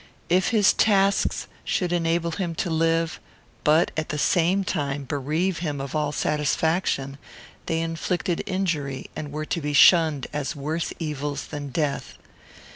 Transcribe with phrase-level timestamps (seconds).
[0.29, 3.19] If his tasks should enable him to live,
[3.63, 7.19] but, at the same time, bereave him of all satisfaction,
[7.67, 12.15] they inflicted injury, and were to be shunned as worse evils than death.